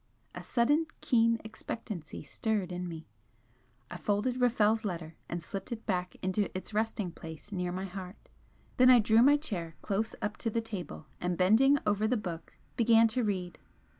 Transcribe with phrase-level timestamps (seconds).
[0.33, 3.05] A sudden keen expectancy stirred in me
[3.91, 8.15] I folded Rafel's letter and slipped it back into its resting place near my heart
[8.77, 12.53] then I drew my chair close up to the table, and bending over the book
[12.75, 13.59] began to read.